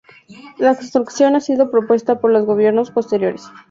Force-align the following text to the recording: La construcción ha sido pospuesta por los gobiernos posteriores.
La 0.57 0.73
construcción 0.73 1.35
ha 1.35 1.41
sido 1.41 1.69
pospuesta 1.69 2.19
por 2.19 2.31
los 2.31 2.47
gobiernos 2.47 2.89
posteriores. 2.89 3.47